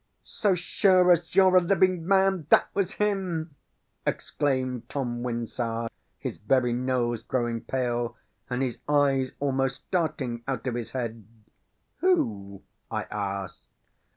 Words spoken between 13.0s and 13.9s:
asked.